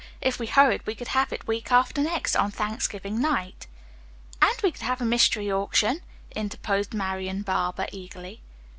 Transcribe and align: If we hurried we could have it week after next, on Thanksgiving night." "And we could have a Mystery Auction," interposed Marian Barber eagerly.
If 0.19 0.39
we 0.39 0.47
hurried 0.47 0.83
we 0.87 0.95
could 0.95 1.09
have 1.09 1.31
it 1.31 1.45
week 1.45 1.71
after 1.71 2.01
next, 2.01 2.35
on 2.35 2.49
Thanksgiving 2.49 3.21
night." 3.21 3.67
"And 4.41 4.55
we 4.63 4.71
could 4.71 4.81
have 4.81 4.99
a 4.99 5.05
Mystery 5.05 5.51
Auction," 5.51 5.99
interposed 6.35 6.95
Marian 6.95 7.43
Barber 7.43 7.85
eagerly. 7.91 8.41